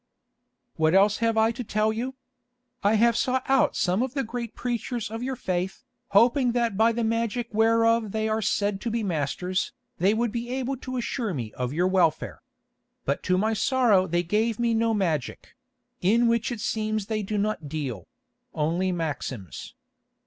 "What 0.77 0.95
else 0.95 1.17
have 1.17 1.37
I 1.37 1.51
to 1.51 1.63
tell 1.63 1.93
you? 1.93 2.15
I 2.81 2.95
have 2.95 3.15
sought 3.15 3.43
out 3.47 3.75
some 3.75 4.01
of 4.01 4.15
the 4.15 4.23
great 4.23 4.55
preachers 4.55 5.11
of 5.11 5.21
your 5.21 5.35
faith, 5.35 5.83
hoping 6.07 6.53
that 6.53 6.75
by 6.75 6.91
the 6.91 7.03
magic 7.03 7.49
whereof 7.53 8.11
they 8.11 8.27
are 8.27 8.41
said 8.41 8.81
to 8.81 8.89
be 8.89 9.03
masters, 9.03 9.73
they 9.99 10.15
would 10.15 10.31
be 10.31 10.49
able 10.49 10.75
to 10.77 10.97
assure 10.97 11.35
me 11.35 11.53
of 11.53 11.71
your 11.71 11.87
welfare. 11.87 12.41
But 13.05 13.21
to 13.29 13.37
my 13.37 13.53
sorrow 13.53 14.07
they 14.07 14.23
gave 14.23 14.57
me 14.57 14.73
no 14.73 14.95
magic—in 14.95 16.27
which 16.27 16.51
it 16.51 16.61
seems 16.61 17.05
they 17.05 17.21
do 17.21 17.37
not 17.37 17.69
deal—only 17.69 18.91
maxims. 18.91 19.75